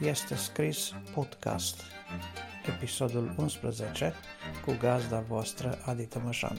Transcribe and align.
Este 0.00 0.34
scris 0.34 0.92
podcast, 1.14 1.82
episodul 2.66 3.34
11, 3.38 4.14
cu 4.64 4.76
gazda 4.78 5.20
voastră 5.20 5.78
Adi 5.84 6.06
Tămășan. 6.06 6.58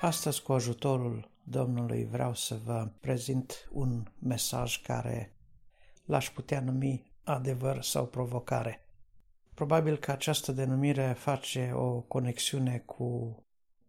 Astăzi, 0.00 0.42
cu 0.42 0.52
ajutorul 0.52 1.30
Domnului, 1.42 2.08
vreau 2.10 2.34
să 2.34 2.58
vă 2.64 2.88
prezint 3.00 3.68
un 3.72 4.02
mesaj 4.18 4.80
care 4.80 5.32
l-aș 6.12 6.30
putea 6.30 6.60
numi 6.60 7.12
adevăr 7.24 7.82
sau 7.82 8.06
provocare. 8.06 8.86
Probabil 9.54 9.96
că 9.96 10.10
această 10.10 10.52
denumire 10.52 11.12
face 11.12 11.70
o 11.74 12.00
conexiune 12.00 12.78
cu 12.78 13.36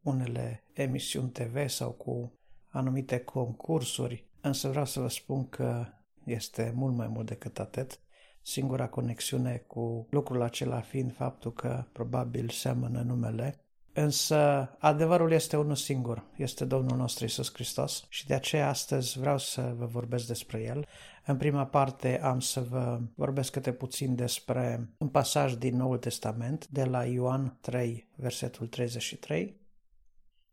unele 0.01 0.63
emisiuni 0.73 1.29
TV 1.29 1.67
sau 1.67 1.91
cu 1.91 2.33
anumite 2.69 3.19
concursuri, 3.19 4.27
însă 4.41 4.69
vreau 4.69 4.85
să 4.85 4.99
vă 4.99 5.07
spun 5.07 5.49
că 5.49 5.85
este 6.25 6.71
mult 6.75 6.95
mai 6.95 7.07
mult 7.07 7.25
decât 7.25 7.59
atât. 7.59 7.99
Singura 8.41 8.87
conexiune 8.87 9.57
cu 9.57 10.07
lucrul 10.09 10.41
acela 10.41 10.79
fiind 10.81 11.13
faptul 11.13 11.53
că 11.53 11.85
probabil 11.91 12.49
seamănă 12.49 13.01
numele 13.01 13.62
Însă 13.95 14.69
adevărul 14.79 15.31
este 15.31 15.57
unul 15.57 15.75
singur, 15.75 16.23
este 16.35 16.65
Domnul 16.65 16.97
nostru 16.97 17.25
Isus 17.25 17.53
Hristos 17.53 18.05
și 18.09 18.27
de 18.27 18.33
aceea 18.33 18.69
astăzi 18.69 19.19
vreau 19.19 19.37
să 19.37 19.73
vă 19.77 19.85
vorbesc 19.85 20.27
despre 20.27 20.61
El. 20.61 20.87
În 21.25 21.37
prima 21.37 21.65
parte 21.65 22.21
am 22.21 22.39
să 22.39 22.61
vă 22.61 22.99
vorbesc 23.15 23.51
câte 23.51 23.71
puțin 23.71 24.15
despre 24.15 24.89
un 24.97 25.07
pasaj 25.07 25.53
din 25.53 25.75
Noul 25.75 25.97
Testament, 25.97 26.67
de 26.67 26.83
la 26.83 27.05
Ioan 27.05 27.57
3, 27.61 28.07
versetul 28.15 28.67
33, 28.67 29.61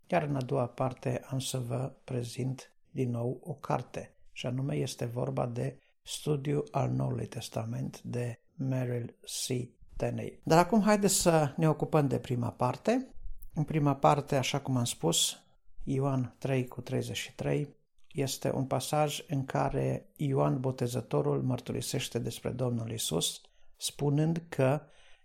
iar 0.06 0.22
în 0.22 0.36
a 0.36 0.40
doua 0.40 0.66
parte 0.66 1.22
am 1.30 1.38
să 1.38 1.58
vă 1.58 1.92
prezint 2.04 2.72
din 2.90 3.10
nou 3.10 3.40
o 3.44 3.52
carte, 3.52 4.14
și 4.32 4.46
anume 4.46 4.74
este 4.74 5.04
vorba 5.04 5.46
de 5.46 5.78
Studiu 6.02 6.64
al 6.70 6.90
Noului 6.90 7.26
Testament 7.26 8.00
de 8.02 8.40
Merrill 8.54 9.14
C. 9.20 9.68
Tenney. 9.96 10.40
Dar 10.42 10.58
acum 10.58 10.82
haideți 10.82 11.14
să 11.14 11.52
ne 11.56 11.68
ocupăm 11.68 12.08
de 12.08 12.18
prima 12.18 12.50
parte, 12.50 13.14
în 13.60 13.66
prima 13.66 13.96
parte, 13.96 14.36
așa 14.36 14.60
cum 14.60 14.76
am 14.76 14.84
spus, 14.84 15.42
Ioan 15.84 16.34
3 16.38 16.66
cu 16.66 16.80
33, 16.80 17.76
este 18.12 18.52
un 18.52 18.66
pasaj 18.66 19.24
în 19.28 19.44
care 19.44 20.10
Ioan 20.16 20.60
Botezătorul 20.60 21.42
mărturisește 21.42 22.18
despre 22.18 22.50
Domnul 22.50 22.90
Isus, 22.90 23.40
spunând 23.76 24.42
că 24.48 24.80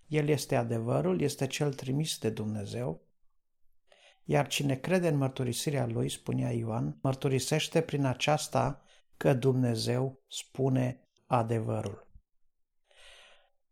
El 0.08 0.28
este 0.28 0.56
adevărul, 0.56 1.22
este 1.22 1.48
cel 1.48 1.74
trimis 1.74 2.18
de 2.18 2.30
Dumnezeu, 2.30 3.02
iar 4.24 4.48
cine 4.48 4.76
crede 4.76 5.08
în 5.08 5.18
mărturisirea 5.18 5.86
lui, 5.86 6.10
spunea 6.10 6.52
Ioan, 6.52 6.98
mărturisește 7.02 7.82
prin 7.82 8.06
aceasta 8.06 8.82
că 9.18 9.34
Dumnezeu 9.34 10.20
spune 10.28 11.08
adevărul. 11.26 12.08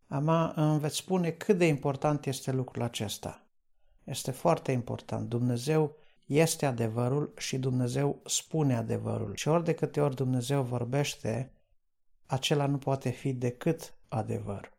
Ama 0.08 0.54
îmi 0.56 0.80
veți 0.80 0.96
spune 0.96 1.32
cât 1.32 1.58
de 1.58 1.66
important 1.66 2.26
este 2.26 2.52
lucrul 2.52 2.84
acesta. 2.84 3.43
Este 4.04 4.32
foarte 4.32 4.72
important. 4.72 5.30
Dumnezeu 5.30 5.96
este 6.26 6.66
adevărul 6.66 7.34
și 7.38 7.58
Dumnezeu 7.58 8.22
spune 8.26 8.76
adevărul. 8.76 9.36
Și 9.36 9.48
ori 9.48 9.64
de 9.64 9.74
câte 9.74 10.02
ori 10.02 10.16
Dumnezeu 10.16 10.64
vorbește, 10.64 11.52
acela 12.26 12.66
nu 12.66 12.78
poate 12.78 13.10
fi 13.10 13.34
decât 13.34 13.94
adevăr. 14.08 14.72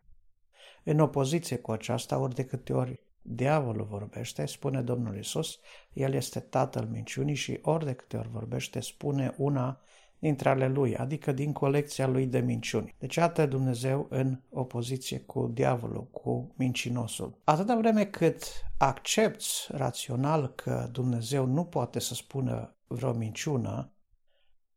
În 0.84 1.00
opoziție 1.00 1.56
cu 1.56 1.72
aceasta, 1.72 2.18
ori 2.18 2.34
de 2.34 2.44
câte 2.44 2.72
ori 2.72 3.00
diavolul 3.22 3.84
vorbește, 3.84 4.46
spune 4.46 4.82
Domnul 4.82 5.18
Isus, 5.18 5.58
el 5.92 6.12
este 6.14 6.40
tatăl 6.40 6.86
minciunii 6.86 7.34
și 7.34 7.58
ori 7.62 7.84
de 7.84 7.92
câte 7.92 8.16
ori 8.16 8.28
vorbește, 8.28 8.80
spune 8.80 9.34
una 9.36 9.80
dintre 10.24 10.48
ale 10.48 10.68
lui, 10.68 10.96
adică 10.96 11.32
din 11.32 11.52
colecția 11.52 12.06
lui 12.06 12.26
de 12.26 12.38
minciuni. 12.38 12.94
Deci 12.98 13.14
iată 13.14 13.46
Dumnezeu 13.46 14.06
în 14.10 14.40
opoziție 14.50 15.18
cu 15.18 15.50
diavolul, 15.54 16.06
cu 16.10 16.54
mincinosul. 16.56 17.38
Atâta 17.44 17.76
vreme 17.76 18.04
cât 18.04 18.44
accepti 18.78 19.46
rațional 19.68 20.52
că 20.54 20.88
Dumnezeu 20.92 21.46
nu 21.46 21.64
poate 21.64 21.98
să 21.98 22.14
spună 22.14 22.76
vreo 22.86 23.12
minciună 23.12 23.92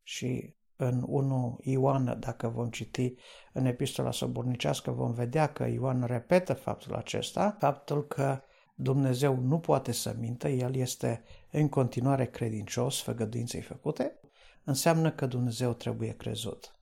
și 0.03 0.55
în 0.75 1.03
1 1.07 1.59
Ioan, 1.63 2.17
dacă 2.19 2.47
vom 2.47 2.69
citi 2.69 3.13
în 3.53 3.65
epistola 3.65 4.11
sobornicească, 4.11 4.91
vom 4.91 5.11
vedea 5.11 5.47
că 5.47 5.67
Ioan 5.67 6.03
repetă 6.03 6.53
faptul 6.53 6.95
acesta, 6.95 7.55
faptul 7.59 8.07
că 8.07 8.41
Dumnezeu 8.75 9.35
nu 9.35 9.59
poate 9.59 9.91
să 9.91 10.15
mintă, 10.19 10.47
El 10.47 10.75
este 10.75 11.23
în 11.51 11.69
continuare 11.69 12.25
credincios 12.25 13.01
făgăduinței 13.01 13.61
făcute, 13.61 14.19
înseamnă 14.67 15.11
că 15.11 15.25
Dumnezeu 15.25 15.73
trebuie 15.73 16.15
crezut. 16.15 16.75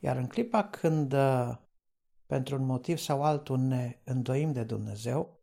Iar 0.00 0.16
în 0.16 0.26
clipa 0.26 0.64
când 0.64 1.12
uh, 1.12 1.56
pentru 2.26 2.56
un 2.56 2.64
motiv 2.64 2.98
sau 2.98 3.22
altul 3.22 3.58
ne 3.58 4.00
îndoim 4.04 4.52
de 4.52 4.62
Dumnezeu 4.62 5.40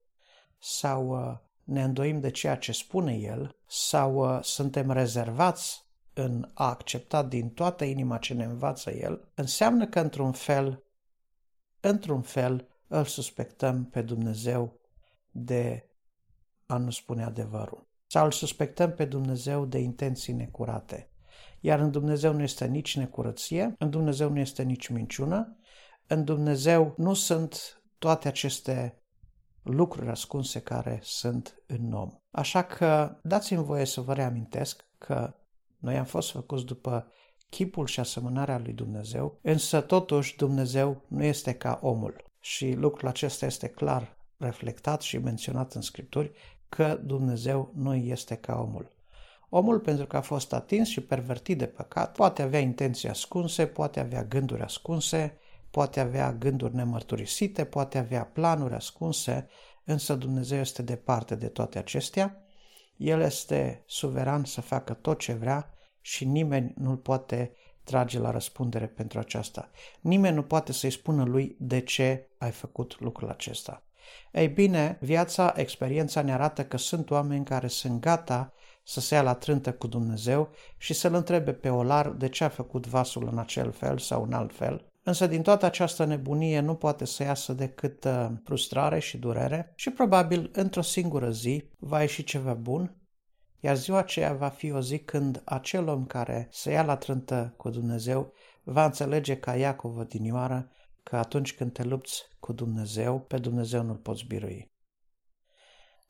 sau 0.58 1.08
uh, 1.08 1.38
ne 1.64 1.84
îndoim 1.84 2.20
de 2.20 2.32
ceea 2.32 2.58
ce 2.58 2.72
spune 2.72 3.14
El 3.14 3.56
sau 3.68 4.36
uh, 4.36 4.44
suntem 4.44 4.92
rezervați 4.92 5.86
în 6.14 6.50
a 6.54 6.70
accepta 6.70 7.24
din 7.24 7.50
toată 7.50 7.84
inima 7.84 8.18
ce 8.18 8.34
ne 8.34 8.44
învață 8.44 8.92
El, 8.92 9.32
înseamnă 9.36 9.88
că 9.88 10.00
într-un 10.00 10.32
fel, 10.32 10.84
într-un 11.80 12.22
fel, 12.22 12.68
îl 12.88 13.06
suspectăm 13.06 13.86
pe 13.86 14.02
Dumnezeu 14.02 14.80
de 15.32 15.90
a 16.66 16.78
nu 16.78 16.90
spune 16.90 17.24
adevărul. 17.24 17.88
Sau 18.08 18.26
îl 18.26 18.32
suspectăm 18.32 18.94
pe 18.94 19.06
Dumnezeu 19.06 19.66
de 19.66 19.80
intenții 19.80 20.34
necurate. 20.34 21.11
Iar 21.64 21.80
în 21.80 21.92
Dumnezeu 21.92 22.34
nu 22.34 22.42
este 22.42 22.66
nici 22.66 22.98
necurăție, 22.98 23.76
în 23.78 23.90
Dumnezeu 23.90 24.30
nu 24.30 24.40
este 24.40 24.64
nici 24.64 24.88
minciună, 24.88 25.58
în 26.08 26.24
Dumnezeu 26.24 26.94
nu 26.98 27.14
sunt 27.14 27.82
toate 27.98 28.28
aceste 28.28 29.02
lucruri 29.64 30.10
ascunse 30.10 30.60
care 30.60 31.00
sunt 31.04 31.64
în 31.68 31.94
om. 31.94 32.10
Așa 32.32 32.64
că 32.64 33.20
dați-mi 33.24 33.64
voie 33.64 33.86
să 33.86 34.02
vă 34.02 34.14
reamintesc 34.14 34.86
că 34.98 35.34
noi 35.78 35.98
am 35.98 36.06
fost 36.06 36.32
făcuți 36.32 36.66
după 36.66 37.12
chipul 37.50 37.86
și 37.86 38.00
asemănarea 38.00 38.60
lui 38.60 38.74
Dumnezeu, 38.74 39.40
însă 39.42 39.82
totuși 39.82 40.36
Dumnezeu 40.36 41.02
nu 41.08 41.24
este 41.24 41.54
ca 41.54 41.80
omul. 41.82 42.24
Și 42.40 42.72
lucrul 42.72 43.08
acesta 43.08 43.46
este 43.46 43.68
clar 43.68 44.18
reflectat 44.38 45.02
și 45.02 45.18
menționat 45.18 45.74
în 45.74 45.82
Scripturi 45.82 46.32
că 46.70 47.00
Dumnezeu 47.04 47.72
nu 47.76 47.96
este 47.96 48.36
ca 48.36 48.60
omul. 48.60 48.92
Omul, 49.54 49.80
pentru 49.80 50.06
că 50.06 50.18
a 50.18 50.22
fost 50.22 50.54
atins 50.54 50.88
și 50.88 51.02
pervertit 51.02 51.58
de 51.58 51.66
păcat, 51.66 52.16
poate 52.16 52.42
avea 52.42 52.60
intenții 52.60 53.10
ascunse, 53.10 53.66
poate 53.66 54.00
avea 54.00 54.24
gânduri 54.24 54.62
ascunse, 54.62 55.38
poate 55.72 56.00
avea 56.00 56.34
gânduri 56.34 56.76
nemărturisite, 56.76 57.66
poate 57.66 57.98
avea 57.98 58.24
planuri 58.24 58.74
ascunse, 58.74 59.48
însă 59.84 60.16
Dumnezeu 60.16 60.60
este 60.60 60.82
departe 60.82 61.36
de 61.36 61.48
toate 61.48 61.78
acestea. 61.78 62.46
El 62.98 63.22
este 63.22 63.84
suveran 63.86 64.44
să 64.44 64.62
facă 64.62 64.94
tot 64.94 65.20
ce 65.20 65.34
vrea 65.34 65.74
și 66.02 66.26
nimeni 66.26 66.74
nu-l 66.78 66.98
poate 66.98 67.56
trage 67.84 68.20
la 68.20 68.32
răspundere 68.32 68.88
pentru 68.88 69.20
aceasta. 69.20 69.70
Nimeni 70.02 70.36
nu 70.36 70.44
poate 70.44 70.72
să-i 70.74 70.92
spună 70.92 71.24
lui 71.24 71.56
de 71.60 71.80
ce 71.80 72.30
ai 72.38 72.52
făcut 72.52 73.00
lucrul 73.00 73.30
acesta. 73.30 73.84
Ei 74.32 74.48
bine, 74.48 74.98
viața, 75.02 75.54
experiența 75.56 76.22
ne 76.22 76.34
arată 76.34 76.66
că 76.66 76.78
sunt 76.78 77.10
oameni 77.10 77.46
care 77.46 77.68
sunt 77.68 78.02
gata 78.02 78.54
să 78.84 79.00
se 79.00 79.16
ia 79.16 79.22
la 79.22 79.34
trântă 79.34 79.74
cu 79.74 79.88
Dumnezeu 79.88 80.50
și 80.78 80.94
să-L 80.94 81.14
întrebe 81.14 81.54
pe 81.54 81.70
olar 81.70 82.10
de 82.10 82.30
ce 82.30 82.44
a 82.44 82.50
făcut 82.50 82.88
vasul 82.88 83.28
în 83.32 83.38
acel 83.38 83.72
fel 83.72 83.98
sau 83.98 84.24
în 84.24 84.34
alt 84.34 84.56
fel. 84.56 84.86
Însă 85.04 85.28
din 85.28 85.42
toată 85.42 85.66
această 85.66 86.06
nebunie 86.06 86.60
nu 86.60 86.76
poate 86.76 87.06
să 87.06 87.24
iasă 87.24 87.54
decât 87.54 88.04
uh, 88.04 88.28
frustrare 88.44 89.00
și 89.00 89.18
durere 89.18 89.74
și 89.76 89.90
probabil 89.90 90.50
într-o 90.54 90.82
singură 90.82 91.32
zi 91.32 91.70
va 91.80 92.02
ieși 92.02 92.24
ceva 92.24 92.54
bun, 92.54 92.96
iar 93.60 93.76
ziua 93.76 93.98
aceea 93.98 94.34
va 94.34 94.48
fi 94.48 94.72
o 94.72 94.82
zi 94.82 95.00
când 95.00 95.42
acel 95.46 95.88
om 95.88 96.06
care 96.06 96.48
se 96.52 96.72
ia 96.72 96.84
la 96.84 96.96
trântă 96.96 97.54
cu 97.58 97.70
Dumnezeu 97.70 98.34
va 98.64 98.86
înțelege 98.86 99.38
ca 99.38 99.56
Iacov 99.56 99.98
odinioară 99.98 100.70
că 101.04 101.16
atunci 101.16 101.56
când 101.56 101.74
te 101.74 101.84
lupți 101.84 102.24
cu 102.40 102.54
Dumnezeu, 102.54 103.20
pe 103.20 103.38
Dumnezeu 103.38 103.84
nu-l 103.84 103.96
poți 103.96 104.26
birui. 104.26 104.71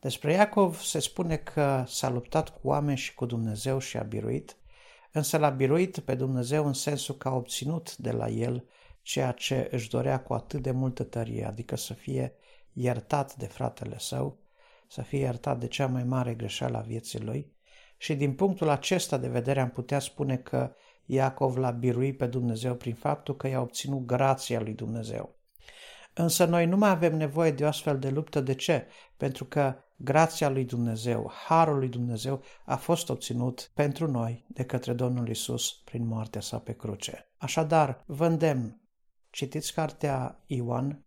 Despre 0.02 0.32
Iacov 0.32 0.80
se 0.80 0.98
spune 0.98 1.36
că 1.36 1.84
s-a 1.86 2.08
luptat 2.08 2.48
cu 2.48 2.68
oameni 2.68 2.96
și 2.96 3.14
cu 3.14 3.26
Dumnezeu 3.26 3.78
și 3.78 3.96
a 3.96 4.02
biruit, 4.02 4.56
însă 5.12 5.38
l-a 5.38 5.48
biruit 5.48 5.98
pe 5.98 6.14
Dumnezeu 6.14 6.66
în 6.66 6.72
sensul 6.72 7.14
că 7.14 7.28
a 7.28 7.34
obținut 7.34 7.96
de 7.96 8.10
la 8.10 8.28
el 8.28 8.64
ceea 9.02 9.32
ce 9.32 9.68
își 9.70 9.90
dorea 9.90 10.20
cu 10.20 10.32
atât 10.32 10.62
de 10.62 10.70
multă 10.70 11.04
tărie, 11.04 11.44
adică 11.44 11.76
să 11.76 11.94
fie 11.94 12.34
iertat 12.72 13.36
de 13.36 13.46
fratele 13.46 13.96
său, 13.98 14.38
să 14.88 15.02
fie 15.02 15.18
iertat 15.18 15.58
de 15.58 15.66
cea 15.66 15.86
mai 15.86 16.04
mare 16.04 16.34
greșeală 16.34 16.78
a 16.78 16.80
vieții 16.80 17.20
lui 17.20 17.52
și 17.96 18.14
din 18.14 18.34
punctul 18.34 18.68
acesta 18.68 19.16
de 19.16 19.28
vedere 19.28 19.60
am 19.60 19.70
putea 19.70 19.98
spune 19.98 20.36
că 20.36 20.74
Iacov 21.04 21.56
l-a 21.56 21.70
biruit 21.70 22.16
pe 22.16 22.26
Dumnezeu 22.26 22.74
prin 22.74 22.94
faptul 22.94 23.36
că 23.36 23.48
i-a 23.48 23.60
obținut 23.60 24.06
grația 24.06 24.60
lui 24.60 24.72
Dumnezeu. 24.72 25.34
Însă 26.14 26.44
noi 26.44 26.66
nu 26.66 26.76
mai 26.76 26.90
avem 26.90 27.16
nevoie 27.16 27.50
de 27.50 27.64
o 27.64 27.66
astfel 27.66 27.98
de 27.98 28.08
luptă. 28.08 28.40
De 28.40 28.54
ce? 28.54 28.86
Pentru 29.16 29.44
că 29.44 29.74
grația 30.04 30.48
lui 30.48 30.64
Dumnezeu, 30.64 31.32
harul 31.46 31.78
lui 31.78 31.88
Dumnezeu 31.88 32.42
a 32.64 32.76
fost 32.76 33.08
obținut 33.08 33.70
pentru 33.74 34.10
noi 34.10 34.44
de 34.48 34.64
către 34.64 34.92
Domnul 34.92 35.28
Isus 35.28 35.72
prin 35.84 36.06
moartea 36.06 36.40
sa 36.40 36.58
pe 36.58 36.72
cruce. 36.72 37.28
Așadar, 37.36 38.02
vă 38.06 38.26
îndemn, 38.26 38.80
citiți 39.30 39.72
cartea 39.72 40.40
Ioan, 40.46 41.04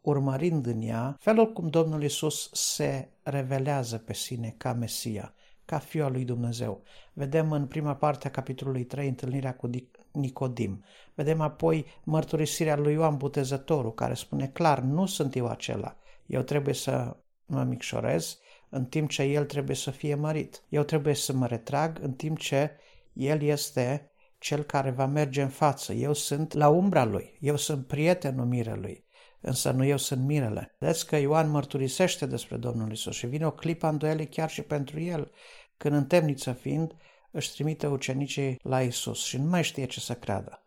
urmărind 0.00 0.66
în 0.66 0.80
ea 0.80 1.16
felul 1.18 1.52
cum 1.52 1.68
Domnul 1.68 2.02
Isus 2.02 2.50
se 2.52 3.08
revelează 3.22 3.98
pe 3.98 4.12
sine 4.12 4.54
ca 4.56 4.72
Mesia, 4.72 5.34
ca 5.64 5.78
Fiul 5.78 6.04
al 6.04 6.12
lui 6.12 6.24
Dumnezeu. 6.24 6.82
Vedem 7.12 7.52
în 7.52 7.66
prima 7.66 7.94
parte 7.94 8.26
a 8.26 8.30
capitolului 8.30 8.84
3 8.84 9.08
întâlnirea 9.08 9.56
cu 9.56 9.70
Nicodim. 10.12 10.84
Vedem 11.14 11.40
apoi 11.40 11.86
mărturisirea 12.04 12.76
lui 12.76 12.92
Ioan 12.92 13.16
Botezătorul, 13.16 13.94
care 13.94 14.14
spune 14.14 14.46
clar, 14.46 14.80
nu 14.80 15.06
sunt 15.06 15.36
eu 15.36 15.46
acela. 15.46 15.96
Eu 16.26 16.42
trebuie 16.42 16.74
să 16.74 17.16
mă 17.50 17.62
micșorez, 17.62 18.38
în 18.68 18.84
timp 18.84 19.10
ce 19.10 19.22
el 19.22 19.44
trebuie 19.44 19.76
să 19.76 19.90
fie 19.90 20.14
mărit. 20.14 20.64
Eu 20.68 20.82
trebuie 20.82 21.14
să 21.14 21.32
mă 21.32 21.46
retrag, 21.46 21.98
în 22.02 22.12
timp 22.12 22.38
ce 22.38 22.70
el 23.12 23.42
este 23.42 24.10
cel 24.38 24.62
care 24.62 24.90
va 24.90 25.06
merge 25.06 25.42
în 25.42 25.48
față. 25.48 25.92
Eu 25.92 26.12
sunt 26.12 26.52
la 26.52 26.68
umbra 26.68 27.04
lui, 27.04 27.36
eu 27.40 27.56
sunt 27.56 27.86
prietenul 27.86 28.46
mirelui, 28.46 29.04
însă 29.40 29.70
nu 29.70 29.84
eu 29.84 29.96
sunt 29.96 30.24
mirele. 30.24 30.76
Vedeți 30.78 31.06
că 31.06 31.16
Ioan 31.16 31.50
mărturisește 31.50 32.26
despre 32.26 32.56
Domnul 32.56 32.92
Isus 32.92 33.16
și 33.16 33.26
vine 33.26 33.46
o 33.46 33.50
clipă 33.50 33.86
îndoielii 33.88 34.28
chiar 34.28 34.50
și 34.50 34.62
pentru 34.62 35.00
el, 35.00 35.30
când 35.76 35.94
în 35.94 36.06
temniță 36.06 36.52
fiind, 36.52 36.94
își 37.30 37.52
trimite 37.52 37.86
ucenicii 37.86 38.60
la 38.62 38.82
Isus 38.82 39.24
și 39.24 39.38
nu 39.38 39.48
mai 39.48 39.62
știe 39.62 39.84
ce 39.84 40.00
să 40.00 40.14
creadă. 40.14 40.64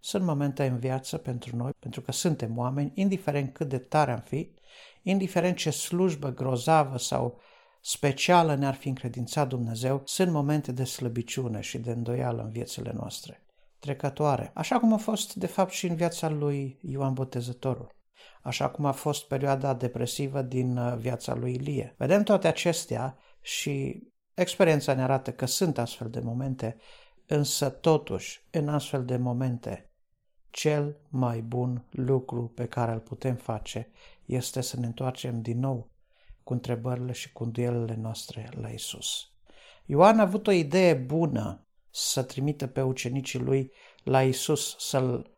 Sunt 0.00 0.24
momente 0.24 0.66
în 0.66 0.78
viață 0.78 1.16
pentru 1.16 1.56
noi, 1.56 1.70
pentru 1.78 2.00
că 2.00 2.12
suntem 2.12 2.58
oameni, 2.58 2.92
indiferent 2.94 3.52
cât 3.52 3.68
de 3.68 3.78
tare 3.78 4.12
am 4.12 4.20
fi, 4.20 4.54
indiferent 5.04 5.56
ce 5.56 5.70
slujbă 5.70 6.32
grozavă 6.32 6.98
sau 6.98 7.40
specială 7.80 8.54
ne-ar 8.54 8.74
fi 8.74 8.88
încredințat 8.88 9.48
Dumnezeu, 9.48 10.02
sunt 10.04 10.32
momente 10.32 10.72
de 10.72 10.84
slăbiciune 10.84 11.60
și 11.60 11.78
de 11.78 11.90
îndoială 11.90 12.42
în 12.42 12.50
viețile 12.50 12.92
noastre, 12.94 13.44
trecătoare, 13.78 14.50
așa 14.54 14.78
cum 14.78 14.92
a 14.92 14.96
fost 14.96 15.34
de 15.34 15.46
fapt 15.46 15.72
și 15.72 15.86
în 15.86 15.94
viața 15.94 16.28
lui 16.28 16.78
Ioan 16.82 17.12
Botezătorul, 17.12 17.94
așa 18.42 18.68
cum 18.68 18.84
a 18.84 18.92
fost 18.92 19.26
perioada 19.26 19.74
depresivă 19.74 20.42
din 20.42 20.76
uh, 20.76 20.96
viața 20.96 21.34
lui 21.34 21.54
Ilie. 21.54 21.94
Vedem 21.98 22.22
toate 22.22 22.46
acestea 22.46 23.18
și 23.40 24.02
experiența 24.34 24.94
ne 24.94 25.02
arată 25.02 25.32
că 25.32 25.46
sunt 25.46 25.78
astfel 25.78 26.10
de 26.10 26.20
momente, 26.20 26.76
însă 27.26 27.68
totuși, 27.68 28.44
în 28.50 28.68
astfel 28.68 29.04
de 29.04 29.16
momente, 29.16 29.90
cel 30.54 30.96
mai 31.08 31.40
bun 31.40 31.84
lucru 31.90 32.52
pe 32.54 32.66
care 32.66 32.92
îl 32.92 32.98
putem 32.98 33.34
face 33.34 33.88
este 34.24 34.60
să 34.60 34.80
ne 34.80 34.86
întoarcem 34.86 35.42
din 35.42 35.58
nou 35.58 35.88
cu 36.44 36.52
întrebările 36.52 37.12
și 37.12 37.32
cu 37.32 37.42
îndoielile 37.42 37.96
noastre 38.00 38.48
la 38.60 38.68
Isus. 38.68 39.28
Ioan 39.86 40.18
a 40.18 40.22
avut 40.22 40.46
o 40.46 40.50
idee 40.50 40.94
bună 40.94 41.66
să 41.90 42.22
trimită 42.22 42.66
pe 42.66 42.82
ucenicii 42.82 43.38
lui 43.38 43.72
la 44.02 44.22
Isus, 44.22 44.76
să-l 44.78 45.30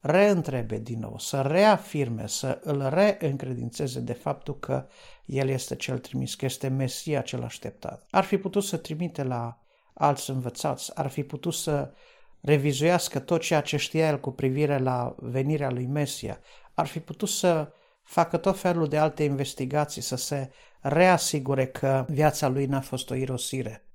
reîntrebe 0.00 0.78
din 0.78 0.98
nou, 0.98 1.18
să 1.18 1.40
reafirme, 1.40 2.26
să 2.26 2.60
îl 2.62 2.88
reîncredințeze 2.88 4.00
de 4.00 4.12
faptul 4.12 4.58
că 4.58 4.86
el 5.24 5.48
este 5.48 5.76
cel 5.76 5.98
trimis, 5.98 6.34
că 6.34 6.44
este 6.44 6.68
Mesia 6.68 7.20
cel 7.20 7.42
așteptat. 7.42 8.06
Ar 8.10 8.24
fi 8.24 8.38
putut 8.38 8.64
să 8.64 8.76
trimite 8.76 9.22
la 9.22 9.58
alți 9.94 10.30
învățați, 10.30 10.96
ar 10.96 11.08
fi 11.08 11.22
putut 11.22 11.54
să 11.54 11.92
revizuiască 12.40 13.18
tot 13.18 13.40
ceea 13.40 13.60
ce 13.60 13.76
știa 13.76 14.08
el 14.08 14.20
cu 14.20 14.30
privire 14.30 14.78
la 14.78 15.14
venirea 15.18 15.70
lui 15.70 15.86
Mesia, 15.86 16.40
ar 16.74 16.86
fi 16.86 17.00
putut 17.00 17.28
să 17.28 17.72
facă 18.02 18.36
tot 18.36 18.58
felul 18.58 18.88
de 18.88 18.98
alte 18.98 19.22
investigații, 19.22 20.02
să 20.02 20.16
se 20.16 20.50
reasigure 20.80 21.66
că 21.66 22.04
viața 22.08 22.48
lui 22.48 22.66
n-a 22.66 22.80
fost 22.80 23.10
o 23.10 23.14
irosire. 23.14 23.88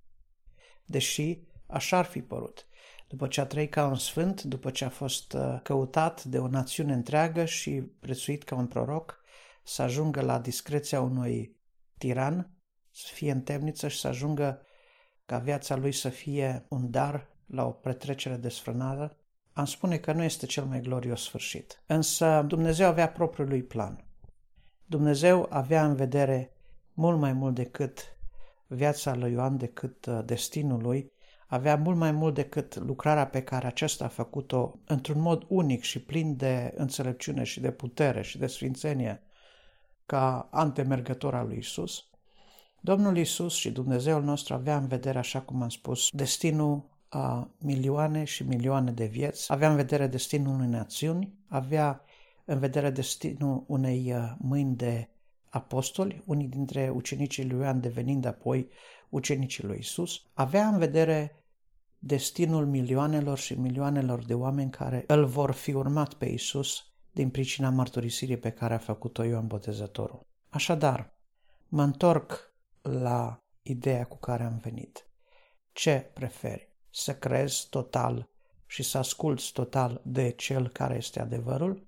Deși 0.86 1.40
așa 1.68 1.98
ar 1.98 2.06
fi 2.06 2.22
părut. 2.22 2.68
După 3.08 3.28
ce 3.28 3.42
a 3.42 3.46
trăit 3.46 3.72
ca 3.72 3.88
un 3.88 3.96
sfânt, 3.96 4.42
după 4.42 4.72
ce 4.72 4.86
a 4.86 4.90
fost 4.90 5.34
uh, 5.34 5.60
căutat 5.64 6.24
de 6.24 6.40
o 6.40 6.48
națiune 6.48 6.94
întreagă 6.94 7.46
și 7.46 7.72
prețuit 8.00 8.44
ca 8.44 8.56
un 8.56 8.68
proroc, 8.68 9.22
să 9.64 9.82
ajungă 9.82 10.22
la 10.22 10.40
discreția 10.40 11.02
unui 11.02 11.58
tiran, 11.98 12.52
să 12.92 13.08
fie 13.14 13.32
în 13.32 13.42
temniță 13.42 13.88
și 13.88 14.00
să 14.00 14.08
ajungă 14.08 14.66
ca 15.26 15.38
viața 15.38 15.76
lui 15.76 15.92
să 15.92 16.10
fie 16.10 16.66
un 16.70 16.92
dar 16.92 17.33
la 17.54 17.66
o 17.66 17.70
petrecere 17.70 18.36
desfrânată, 18.36 19.18
am 19.54 19.66
spune 19.66 19.98
că 19.98 20.12
nu 20.12 20.24
este 20.24 20.46
cel 20.46 20.64
mai 20.64 20.82
glorios 20.82 21.24
sfârșit. 21.24 21.84
Însă 21.86 22.44
Dumnezeu 22.48 22.88
avea 22.88 23.10
propriul 23.10 23.48
lui 23.48 23.64
plan. 23.64 24.06
Dumnezeu 24.86 25.48
avea 25.50 25.86
în 25.86 25.96
vedere 25.96 26.54
mult 26.94 27.20
mai 27.20 27.34
mult 27.34 27.56
decât 27.56 28.18
viața 28.68 29.16
lui 29.16 29.32
Ioan, 29.32 29.58
decât 29.58 30.06
uh, 30.06 30.20
destinul 30.26 30.82
lui, 30.82 31.12
avea 31.48 31.76
mult 31.76 31.98
mai 31.98 32.12
mult 32.12 32.34
decât 32.34 32.76
lucrarea 32.76 33.28
pe 33.28 33.44
care 33.44 33.68
acesta 33.68 34.06
a 34.06 34.08
făcut-o 34.08 34.80
într-un 34.86 35.22
mod 35.22 35.46
unic 35.48 35.82
și 35.82 36.02
plin 36.02 36.36
de 36.36 36.74
înțelepciune 36.76 37.44
și 37.44 37.60
de 37.60 37.72
putere 37.72 38.22
și 38.22 38.38
de 38.38 38.48
sfințenie 38.48 39.22
ca 40.06 40.48
antemergător 40.52 41.36
al 41.36 41.48
lui 41.48 41.58
Isus. 41.58 42.08
Domnul 42.82 43.18
Isus 43.18 43.54
și 43.54 43.72
Dumnezeul 43.72 44.24
nostru 44.24 44.54
avea 44.54 44.78
în 44.78 44.88
vedere, 44.88 45.18
așa 45.18 45.42
cum 45.42 45.62
am 45.62 45.70
spus, 45.70 46.10
destinul 46.12 46.93
a 47.16 47.52
milioane 47.58 48.24
și 48.24 48.44
milioane 48.44 48.92
de 48.92 49.06
vieți, 49.06 49.52
avea 49.52 49.70
în 49.70 49.76
vedere 49.76 50.08
destinul 50.08 50.54
unei 50.54 50.68
națiuni, 50.68 51.34
avea 51.48 52.04
în 52.46 52.60
vedere 52.60 52.90
destinul 52.90 53.64
unei 53.68 54.14
uh, 54.14 54.32
mâini 54.38 54.76
de 54.76 55.10
apostoli, 55.50 56.24
unii 56.26 56.48
dintre 56.48 56.90
ucenicii 56.90 57.50
lui 57.50 57.60
Ioan 57.60 57.80
devenind 57.80 58.26
apoi 58.26 58.70
ucenicii 59.10 59.64
lui 59.64 59.78
Isus, 59.80 60.22
avea 60.34 60.68
în 60.68 60.78
vedere 60.78 61.44
destinul 62.00 62.66
milioanelor 62.66 63.38
și 63.38 63.60
milioanelor 63.60 64.26
de 64.26 64.34
oameni 64.34 64.72
care 64.72 65.04
îl 65.08 65.26
vor 65.26 65.52
fi 65.52 65.74
urmat 65.74 66.14
pe 66.14 66.26
Isus 66.26 66.84
din 67.12 67.30
pricina 67.30 67.70
mărturisirii 67.70 68.38
pe 68.38 68.50
care 68.50 68.74
a 68.74 68.78
făcut-o 68.78 69.24
Ioan 69.24 69.48
Botezătorul. 69.48 70.26
Așadar, 70.50 71.18
mă 71.68 71.84
întorc 71.84 72.54
la 72.82 73.44
ideea 73.62 74.06
cu 74.06 74.18
care 74.18 74.44
am 74.44 74.58
venit. 74.58 75.08
Ce 75.72 76.12
preferi? 76.14 76.73
Să 76.94 77.16
crezi 77.16 77.68
total 77.70 78.30
și 78.66 78.84
să 78.84 78.98
asculți 78.98 79.52
total 79.52 80.02
de 80.04 80.30
cel 80.30 80.70
care 80.70 80.96
este 80.96 81.20
adevărul 81.20 81.88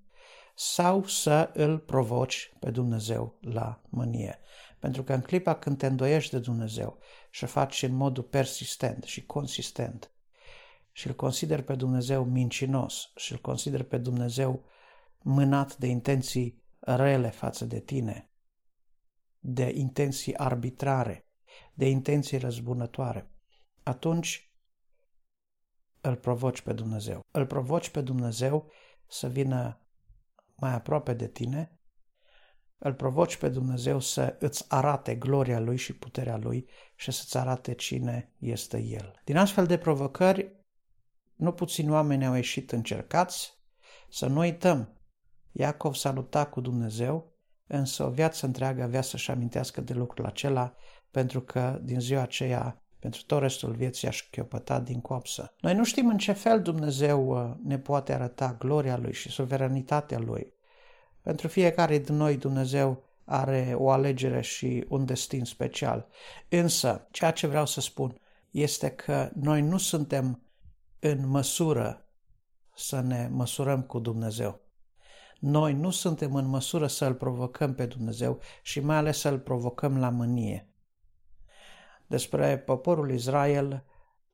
sau 0.56 1.04
să 1.04 1.52
îl 1.54 1.80
provoci 1.80 2.54
pe 2.60 2.72
Dumnezeu 2.72 3.38
la 3.42 3.82
mânie. 3.90 4.40
Pentru 4.80 5.04
că 5.04 5.14
în 5.14 5.22
clipa 5.22 5.56
când 5.56 5.78
te 5.78 5.86
îndoiești 5.86 6.32
de 6.32 6.40
Dumnezeu 6.40 6.98
și 7.30 7.46
faci 7.46 7.84
în 7.84 7.96
modul 7.96 8.24
persistent 8.24 9.04
și 9.04 9.26
consistent 9.26 10.12
și 10.92 11.08
îl 11.08 11.14
consideri 11.14 11.64
pe 11.64 11.76
Dumnezeu 11.76 12.24
mincinos 12.24 13.12
și 13.16 13.32
îl 13.32 13.38
consideri 13.38 13.86
pe 13.86 13.98
Dumnezeu 13.98 14.64
mânat 15.22 15.78
de 15.78 15.88
intenții 15.88 16.64
rele 16.80 17.30
față 17.30 17.66
de 17.66 17.80
tine, 17.80 18.30
de 19.40 19.72
intenții 19.76 20.38
arbitrare, 20.38 21.28
de 21.74 21.90
intenții 21.90 22.38
răzbunătoare, 22.38 23.30
atunci 23.84 24.50
îl 26.06 26.16
provoci 26.16 26.62
pe 26.62 26.74
Dumnezeu. 26.74 27.22
Îl 27.32 27.46
provoci 27.46 27.90
pe 27.90 28.02
Dumnezeu 28.02 28.72
să 29.08 29.28
vină 29.28 29.82
mai 30.56 30.74
aproape 30.74 31.14
de 31.14 31.28
tine, 31.28 31.80
îl 32.78 32.94
provoci 32.94 33.38
pe 33.38 33.50
Dumnezeu 33.50 34.00
să 34.00 34.36
îți 34.40 34.66
arate 34.68 35.16
gloria 35.16 35.60
Lui 35.60 35.78
și 35.78 35.94
puterea 35.94 36.38
Lui 36.38 36.70
și 36.96 37.12
să-ți 37.12 37.38
arate 37.38 37.74
cine 37.74 38.34
este 38.40 38.78
El. 38.78 39.22
Din 39.24 39.38
astfel 39.38 39.66
de 39.66 39.78
provocări, 39.78 40.64
nu 41.36 41.52
puțini 41.52 41.92
oameni 41.92 42.26
au 42.26 42.34
ieșit 42.34 42.72
încercați, 42.72 43.54
să 44.10 44.28
nu 44.28 44.40
uităm, 44.40 45.00
Iacov 45.52 45.94
s-a 45.94 46.12
luptat 46.12 46.50
cu 46.50 46.62
Dumnezeu, 46.62 47.34
însă 47.68 48.04
o 48.04 48.10
viață 48.10 48.46
întreagă 48.46 48.84
avea 48.84 49.02
să-și 49.02 49.32
amintească 49.32 49.82
de 49.82 49.94
lucrul 49.94 50.26
acela, 50.26 50.76
pentru 51.12 51.42
că 51.42 51.80
din 51.84 52.00
ziua 52.00 52.22
aceea 52.22 52.85
pentru 53.06 53.24
tot 53.26 53.42
restul 53.42 53.72
vieții 53.72 54.08
aș 54.08 54.28
chiopăta 54.32 54.80
din 54.80 55.02
coapsă. 55.02 55.54
Noi 55.60 55.74
nu 55.74 55.84
știm 55.84 56.08
în 56.08 56.18
ce 56.18 56.32
fel 56.32 56.62
Dumnezeu 56.62 57.28
uh, 57.28 57.54
ne 57.64 57.80
poate 57.80 58.14
arăta 58.14 58.56
gloria 58.60 58.98
Lui 58.98 59.14
și 59.14 59.30
suveranitatea 59.30 60.20
Lui. 60.20 60.54
Pentru 61.22 61.48
fiecare 61.48 61.98
din 61.98 62.16
noi 62.16 62.38
Dumnezeu 62.38 63.04
are 63.24 63.74
o 63.78 63.90
alegere 63.90 64.42
și 64.42 64.86
un 64.88 65.06
destin 65.06 65.44
special. 65.44 66.08
Însă, 66.50 67.08
ceea 67.12 67.32
ce 67.32 67.48
vreau 67.48 67.66
să 67.66 67.82
spun 67.82 68.20
este 68.52 68.90
că 68.90 69.30
noi 69.34 69.62
nu 69.62 69.78
suntem 69.78 70.42
în 71.00 71.28
măsură 71.28 72.06
să 72.76 73.02
ne 73.02 73.30
măsurăm 73.32 73.82
cu 73.82 74.00
Dumnezeu. 74.00 74.60
Noi 75.40 75.74
nu 75.74 75.90
suntem 75.90 76.36
în 76.36 76.46
măsură 76.46 76.88
să 76.88 77.06
îl 77.06 77.14
provocăm 77.14 77.74
pe 77.74 77.86
Dumnezeu 77.86 78.40
și 78.62 78.80
mai 78.80 78.96
ales 78.96 79.20
să 79.20 79.30
îl 79.30 79.40
provocăm 79.40 79.98
la 79.98 80.10
mânie. 80.10 80.70
Despre 82.08 82.58
poporul 82.58 83.12
Israel, 83.12 83.84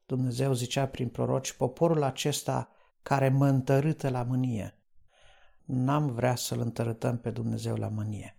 Dumnezeu 0.06 0.54
zicea 0.54 0.88
prin 0.88 1.10
proroci, 1.10 1.54
poporul 1.54 2.04
acesta 2.04 2.70
care 3.02 3.30
mă 3.30 3.48
întărâtă 3.48 4.10
la 4.10 4.24
mânie. 4.24 4.76
N-am 5.66 6.12
vrea 6.12 6.36
să-L 6.36 6.60
întărâtăm 6.60 7.18
pe 7.18 7.30
Dumnezeu 7.30 7.76
la 7.76 7.88
mânie. 7.88 8.36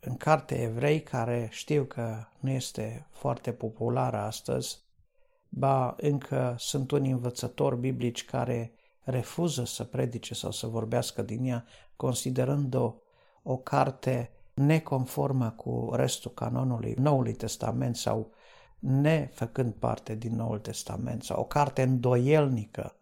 În 0.00 0.16
carte 0.16 0.62
evrei, 0.62 1.02
care 1.02 1.48
știu 1.50 1.84
că 1.84 2.24
nu 2.40 2.50
este 2.50 3.06
foarte 3.10 3.52
populară 3.52 4.16
astăzi, 4.16 4.86
ba 5.48 5.94
încă 5.96 6.54
sunt 6.58 6.90
unii 6.90 7.10
învățători 7.10 7.76
biblici 7.76 8.24
care 8.24 8.72
refuză 9.00 9.64
să 9.64 9.84
predice 9.84 10.34
sau 10.34 10.50
să 10.50 10.66
vorbească 10.66 11.22
din 11.22 11.44
ea, 11.44 11.64
considerând-o 11.96 12.94
o 13.42 13.56
carte 13.56 14.30
neconformă 14.58 15.50
cu 15.50 15.90
restul 15.92 16.30
canonului 16.30 16.94
Noului 16.98 17.34
Testament 17.34 17.96
sau 17.96 18.32
nefăcând 18.78 19.72
parte 19.72 20.14
din 20.14 20.36
Noul 20.36 20.58
Testament 20.58 21.22
sau 21.22 21.40
o 21.40 21.44
carte 21.44 21.82
îndoielnică. 21.82 22.96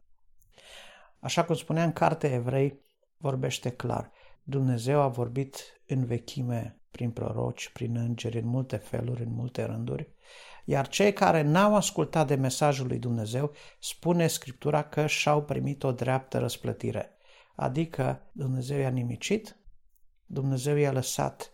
Așa 1.18 1.44
cum 1.44 1.54
spunea 1.54 1.84
în 1.84 1.92
carte 1.92 2.32
evrei, 2.32 2.80
vorbește 3.16 3.70
clar. 3.70 4.10
Dumnezeu 4.42 5.00
a 5.00 5.08
vorbit 5.08 5.80
în 5.86 6.04
vechime 6.04 6.80
prin 6.90 7.10
proroci, 7.10 7.68
prin 7.72 7.96
îngeri, 7.96 8.38
în 8.38 8.46
multe 8.46 8.76
feluri, 8.76 9.22
în 9.22 9.32
multe 9.32 9.64
rânduri, 9.64 10.08
iar 10.64 10.88
cei 10.88 11.12
care 11.12 11.42
n-au 11.42 11.75
ascultat 11.75 12.26
de 12.26 12.34
mesajul 12.34 12.86
lui 12.86 12.98
Dumnezeu, 12.98 13.52
spune 13.80 14.26
Scriptura 14.26 14.82
că 14.82 15.06
și-au 15.06 15.42
primit 15.42 15.82
o 15.82 15.92
dreaptă 15.92 16.38
răsplătire. 16.38 17.10
Adică 17.54 18.22
Dumnezeu 18.32 18.78
i-a 18.78 18.88
nimicit, 18.88 19.55
Dumnezeu 20.26 20.76
i-a 20.76 20.92
lăsat 20.92 21.52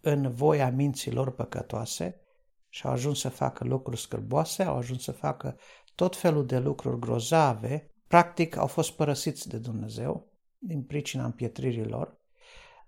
în 0.00 0.30
voia 0.30 0.70
minților 0.70 1.30
păcătoase 1.30 2.20
și 2.68 2.86
au 2.86 2.92
ajuns 2.92 3.20
să 3.20 3.28
facă 3.28 3.64
lucruri 3.64 4.00
scârboase, 4.00 4.62
au 4.62 4.76
ajuns 4.76 5.02
să 5.02 5.12
facă 5.12 5.58
tot 5.94 6.16
felul 6.16 6.46
de 6.46 6.58
lucruri 6.58 6.98
grozave, 6.98 7.90
practic 8.06 8.56
au 8.56 8.66
fost 8.66 8.90
părăsiți 8.90 9.48
de 9.48 9.58
Dumnezeu 9.58 10.32
din 10.58 10.82
pricina 10.82 11.24
împietririlor, 11.24 12.18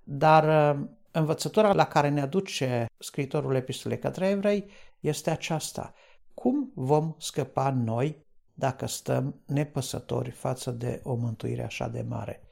dar 0.04 0.74
uh, 0.76 0.86
învățătura 1.10 1.72
la 1.72 1.86
care 1.86 2.08
ne 2.08 2.20
aduce 2.20 2.86
scritorul 2.98 3.54
epistolei 3.54 3.98
către 3.98 4.28
evrei 4.28 4.70
este 5.00 5.30
aceasta. 5.30 5.94
Cum 6.34 6.72
vom 6.74 7.14
scăpa 7.18 7.70
noi 7.70 8.26
dacă 8.54 8.86
stăm 8.86 9.40
nepăsători 9.46 10.30
față 10.30 10.70
de 10.70 11.00
o 11.04 11.14
mântuire 11.14 11.64
așa 11.64 11.88
de 11.88 12.02
mare? 12.02 12.47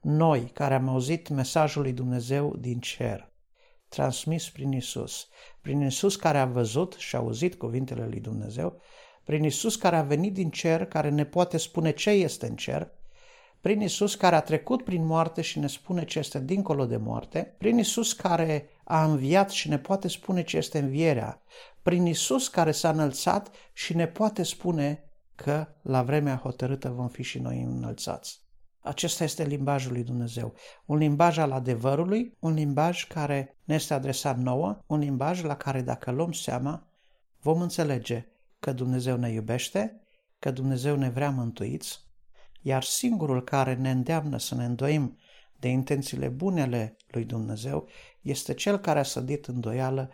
Noi, 0.00 0.50
care 0.52 0.74
am 0.74 0.88
auzit 0.88 1.28
mesajul 1.28 1.82
lui 1.82 1.92
Dumnezeu 1.92 2.56
din 2.58 2.80
cer, 2.80 3.32
transmis 3.88 4.50
prin 4.50 4.72
Isus, 4.72 5.28
prin 5.60 5.80
Isus 5.80 6.16
care 6.16 6.38
a 6.38 6.46
văzut 6.46 6.92
și 6.92 7.16
a 7.16 7.18
auzit 7.18 7.54
cuvintele 7.54 8.06
lui 8.06 8.20
Dumnezeu, 8.20 8.80
prin 9.24 9.44
Isus 9.44 9.76
care 9.76 9.96
a 9.96 10.02
venit 10.02 10.34
din 10.34 10.50
cer, 10.50 10.84
care 10.84 11.08
ne 11.08 11.24
poate 11.24 11.56
spune 11.56 11.90
ce 11.90 12.10
este 12.10 12.46
în 12.46 12.56
cer, 12.56 12.90
prin 13.60 13.80
Isus 13.80 14.14
care 14.14 14.34
a 14.34 14.40
trecut 14.40 14.84
prin 14.84 15.04
moarte 15.04 15.40
și 15.40 15.58
ne 15.58 15.66
spune 15.66 16.04
ce 16.04 16.18
este 16.18 16.40
dincolo 16.40 16.86
de 16.86 16.96
moarte, 16.96 17.54
prin 17.58 17.78
Isus 17.78 18.12
care 18.12 18.68
a 18.84 19.04
înviat 19.04 19.50
și 19.50 19.68
ne 19.68 19.78
poate 19.78 20.08
spune 20.08 20.42
ce 20.42 20.56
este 20.56 20.78
învierea, 20.78 21.42
prin 21.82 22.06
Isus 22.06 22.48
care 22.48 22.70
s-a 22.70 22.90
înălțat 22.90 23.50
și 23.72 23.96
ne 23.96 24.06
poate 24.06 24.42
spune 24.42 25.02
că 25.34 25.66
la 25.82 26.02
vremea 26.02 26.36
hotărâtă 26.36 26.88
vom 26.88 27.08
fi 27.08 27.22
și 27.22 27.38
noi 27.38 27.60
înălțați. 27.60 28.47
Acesta 28.80 29.24
este 29.24 29.44
limbajul 29.44 29.92
lui 29.92 30.04
Dumnezeu. 30.04 30.54
Un 30.84 30.96
limbaj 30.96 31.38
al 31.38 31.52
adevărului, 31.52 32.36
un 32.38 32.52
limbaj 32.52 33.06
care 33.06 33.56
ne 33.64 33.74
este 33.74 33.94
adresat 33.94 34.38
nouă, 34.38 34.82
un 34.86 34.98
limbaj 34.98 35.42
la 35.42 35.56
care 35.56 35.80
dacă 35.82 36.10
luăm 36.10 36.32
seama, 36.32 36.86
vom 37.40 37.60
înțelege 37.60 38.26
că 38.58 38.72
Dumnezeu 38.72 39.16
ne 39.16 39.30
iubește, 39.30 40.00
că 40.38 40.50
Dumnezeu 40.50 40.96
ne 40.96 41.08
vrea 41.08 41.30
mântuiți, 41.30 42.06
iar 42.60 42.82
singurul 42.82 43.44
care 43.44 43.74
ne 43.74 43.90
îndeamnă 43.90 44.38
să 44.38 44.54
ne 44.54 44.64
îndoim 44.64 45.18
de 45.56 45.68
intențiile 45.68 46.28
bunele 46.28 46.96
lui 47.06 47.24
Dumnezeu 47.24 47.88
este 48.20 48.54
cel 48.54 48.78
care 48.78 48.98
a 48.98 49.02
sădit 49.02 49.46
îndoială 49.46 50.10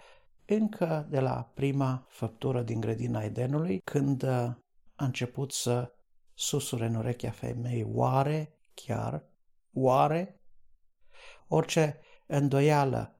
încă 0.47 1.06
de 1.11 1.21
la 1.21 1.50
prima 1.54 2.06
făptură 2.09 2.62
din 2.62 2.80
grădina 2.80 3.23
Edenului, 3.23 3.80
când 3.85 4.23
a 4.23 4.59
început 4.97 5.52
să 5.52 5.92
susure 6.35 6.87
în 6.87 6.95
urechea 6.95 7.31
femeii, 7.31 7.85
oare 7.93 8.59
chiar, 8.75 9.25
oare? 9.73 10.41
Orice 11.49 12.00
îndoială 12.26 13.19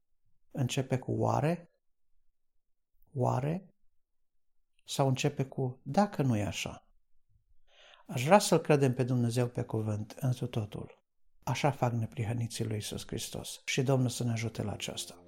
începe 0.51 0.97
cu 0.97 1.11
oare, 1.11 1.69
oare, 3.13 3.73
sau 4.85 5.07
începe 5.07 5.45
cu 5.45 5.79
dacă 5.83 6.21
nu 6.21 6.37
e 6.37 6.43
așa. 6.43 6.87
Aș 8.07 8.23
vrea 8.23 8.39
să-L 8.39 8.59
credem 8.59 8.93
pe 8.93 9.03
Dumnezeu 9.03 9.47
pe 9.47 9.63
cuvânt 9.63 10.15
întru 10.19 10.47
totul. 10.47 11.03
Așa 11.43 11.71
fac 11.71 11.93
neprihăniții 11.93 12.65
lui 12.65 12.75
Iisus 12.75 13.07
Hristos 13.07 13.61
și 13.65 13.83
Domnul 13.83 14.09
să 14.09 14.23
ne 14.23 14.31
ajute 14.31 14.63
la 14.63 14.71
aceasta. 14.71 15.24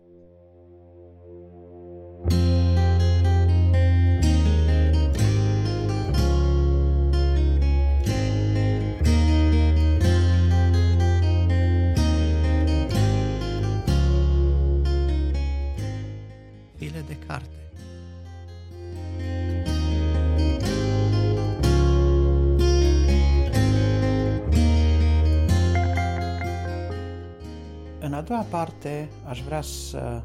Doua 28.28 28.42
parte 28.42 29.10
aș 29.26 29.42
vrea 29.42 29.62
să 29.62 30.24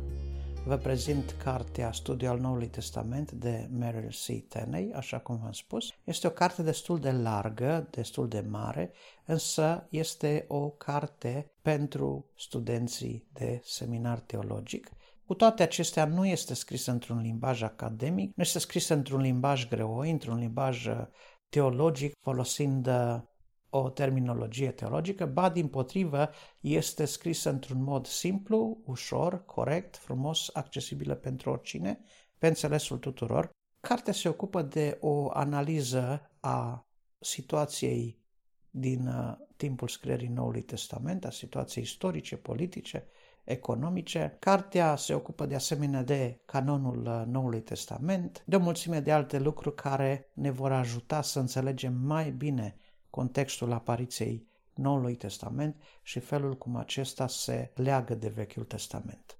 vă 0.64 0.76
prezint 0.76 1.35
cartea 1.42 1.92
Studiul 1.92 2.30
al 2.30 2.38
Noului 2.38 2.66
Testament 2.66 3.32
de 3.32 3.68
Merrill 3.71 4.12
C. 4.26 4.49
Tenney, 4.49 4.92
așa 4.94 5.18
cum 5.18 5.38
v-am 5.42 5.52
spus. 5.52 5.92
Este 6.04 6.26
o 6.26 6.30
carte 6.30 6.62
destul 6.62 7.00
de 7.00 7.11
largă, 7.11 7.88
destul 7.90 8.28
de 8.28 8.44
mare, 8.49 8.92
însă 9.25 9.87
este 9.90 10.44
o 10.49 10.68
carte 10.68 11.50
pentru 11.61 12.26
studenții 12.37 13.26
de 13.32 13.61
seminar 13.64 14.18
teologic. 14.18 14.90
Cu 15.32 15.38
toate 15.38 15.62
acestea, 15.62 16.04
nu 16.04 16.26
este 16.26 16.54
scrisă 16.54 16.90
într-un 16.90 17.20
limbaj 17.20 17.62
academic, 17.62 18.36
nu 18.36 18.42
este 18.42 18.58
scrisă 18.58 18.94
într-un 18.94 19.20
limbaj 19.20 19.68
greoi, 19.68 20.10
într-un 20.10 20.38
limbaj 20.38 20.88
teologic, 21.48 22.12
folosind 22.20 22.88
o 23.70 23.90
terminologie 23.90 24.70
teologică, 24.70 25.26
ba 25.26 25.50
din 25.50 25.68
potrivă 25.68 26.30
este 26.60 27.04
scrisă 27.04 27.50
într-un 27.50 27.82
mod 27.82 28.06
simplu, 28.06 28.80
ușor, 28.84 29.44
corect, 29.44 29.96
frumos, 29.96 30.50
accesibilă 30.52 31.14
pentru 31.14 31.50
oricine, 31.50 32.00
pe 32.38 32.46
înțelesul 32.46 32.98
tuturor. 32.98 33.50
Cartea 33.80 34.12
se 34.12 34.28
ocupă 34.28 34.62
de 34.62 34.96
o 35.00 35.30
analiză 35.30 36.30
a 36.40 36.86
situației 37.18 38.18
din 38.70 39.06
uh, 39.06 39.36
timpul 39.56 39.88
scrierii 39.88 40.28
Noului 40.28 40.62
Testament, 40.62 41.24
a 41.24 41.30
situației 41.30 41.84
istorice, 41.84 42.36
politice, 42.36 43.06
economice. 43.44 44.37
Cartea 44.38 44.96
se 44.96 45.14
ocupă 45.14 45.46
de 45.46 45.54
asemenea 45.54 46.02
de 46.02 46.40
canonul 46.44 47.06
uh, 47.06 47.22
Noului 47.26 47.62
Testament, 47.62 48.42
de 48.46 48.56
o 48.56 48.61
mulțime 48.61 49.00
de 49.00 49.12
alte 49.12 49.38
lucruri 49.38 49.75
care 49.75 50.30
ne 50.32 50.50
vor 50.50 50.72
ajuta 50.72 51.22
să 51.22 51.38
înțelegem 51.38 51.94
mai 51.94 52.30
bine 52.30 52.76
contextul 53.11 53.72
apariției 53.72 54.46
Noului 54.75 55.14
Testament 55.14 55.82
și 56.02 56.20
felul 56.20 56.58
cum 56.58 56.76
acesta 56.76 57.26
se 57.26 57.72
leagă 57.75 58.14
de 58.14 58.28
Vechiul 58.28 58.64
Testament. 58.64 59.37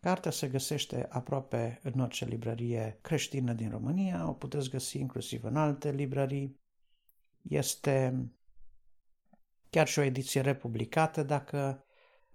Cartea 0.00 0.30
se 0.30 0.48
găsește 0.48 1.06
aproape 1.10 1.80
în 1.82 2.00
orice 2.00 2.24
librărie 2.24 2.98
creștină 3.00 3.52
din 3.52 3.70
România, 3.70 4.28
o 4.28 4.32
puteți 4.32 4.70
găsi 4.70 4.98
inclusiv 4.98 5.44
în 5.44 5.56
alte 5.56 5.90
librării. 5.90 6.60
Este 7.42 8.26
chiar 9.70 9.86
și 9.86 9.98
o 9.98 10.02
ediție 10.02 10.40
republicată, 10.40 11.22
dacă 11.22 11.85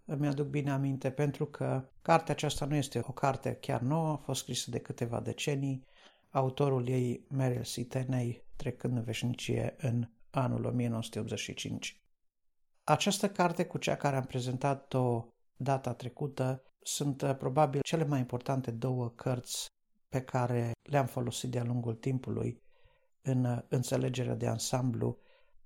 îmi 0.06 0.28
aduc 0.28 0.48
bine 0.48 0.72
aminte, 0.72 1.12
pentru 1.12 1.46
că 1.46 1.90
cartea 2.02 2.34
aceasta 2.34 2.66
nu 2.66 2.76
este 2.76 3.02
o 3.08 3.12
carte 3.12 3.54
chiar 3.54 3.82
nouă, 3.82 4.12
a 4.12 4.16
fost 4.16 4.42
scrisă 4.42 4.70
de 4.70 4.80
câteva 4.80 5.20
decenii, 5.20 5.86
autorul 6.30 6.88
ei, 6.88 7.26
Merrill 7.30 7.64
C. 7.64 7.88
Tenney, 7.88 8.44
trecând 8.56 8.98
în 8.98 9.04
veșnicie 9.04 9.76
în 9.78 10.08
anul 10.30 10.66
1985. 10.66 12.02
Această 12.84 13.30
carte 13.30 13.66
cu 13.66 13.78
cea 13.78 13.96
care 13.96 14.16
am 14.16 14.24
prezentat-o 14.24 15.26
data 15.56 15.94
trecută 15.94 16.64
sunt 16.82 17.22
uh, 17.22 17.36
probabil 17.38 17.82
cele 17.82 18.04
mai 18.04 18.20
importante 18.20 18.72
două 18.72 19.10
cărți 19.10 19.68
pe 20.10 20.22
care 20.22 20.72
le-am 20.82 21.06
folosit 21.06 21.50
de-a 21.50 21.64
lungul 21.64 21.96
timpului 21.96 22.62
în 23.22 23.46
uh, 23.46 23.60
înțelegerea 23.68 24.36
de 24.36 24.48
ansamblu 24.48 25.18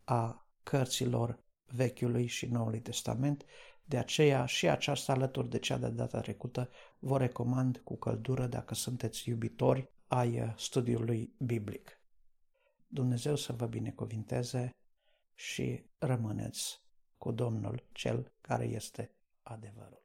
a 0.03 0.47
cărților 0.63 1.43
Vechiului 1.65 2.25
și 2.25 2.45
Noului 2.45 2.81
Testament, 2.81 3.45
de 3.85 3.97
aceea 3.97 4.45
și 4.45 4.69
aceasta 4.69 5.11
alături 5.11 5.49
de 5.49 5.59
cea 5.59 5.77
de 5.77 5.89
data 5.89 6.19
trecută 6.19 6.69
vă 6.99 7.17
recomand 7.17 7.77
cu 7.77 7.95
căldură 7.95 8.47
dacă 8.47 8.73
sunteți 8.73 9.29
iubitori 9.29 9.89
ai 10.07 10.53
studiului 10.57 11.33
biblic. 11.37 11.99
Dumnezeu 12.87 13.35
să 13.35 13.53
vă 13.53 13.65
binecuvinteze 13.65 14.69
și 15.33 15.85
rămâneți 15.97 16.81
cu 17.17 17.31
Domnul 17.31 17.83
cel 17.91 18.31
care 18.41 18.65
este 18.65 19.11
adevărul. 19.41 20.04